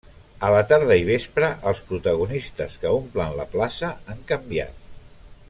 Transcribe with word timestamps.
A 0.45 0.47
la 0.53 0.61
tarda 0.69 0.95
i 1.01 1.03
vespre, 1.09 1.49
els 1.73 1.81
protagonistes 1.91 2.75
que 2.85 2.95
omplen 3.01 3.37
la 3.43 3.47
plaça 3.57 3.93
han 4.15 4.27
canviat. 4.33 4.85